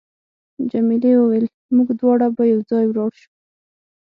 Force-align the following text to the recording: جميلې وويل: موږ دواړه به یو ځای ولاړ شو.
جميلې 0.71 1.13
وويل: 1.17 1.45
موږ 1.75 1.87
دواړه 1.99 2.27
به 2.35 2.43
یو 2.53 2.59
ځای 2.69 2.85
ولاړ 2.87 3.11
شو. 3.21 3.29